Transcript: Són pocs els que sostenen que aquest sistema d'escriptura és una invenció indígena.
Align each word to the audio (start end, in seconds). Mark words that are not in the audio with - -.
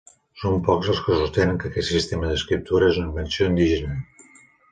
Són 0.43 0.55
pocs 0.67 0.87
els 0.93 1.01
que 1.07 1.17
sostenen 1.17 1.59
que 1.63 1.67
aquest 1.71 1.89
sistema 1.97 2.31
d'escriptura 2.31 2.89
és 2.93 2.99
una 3.01 3.09
invenció 3.11 3.53
indígena. 3.53 4.01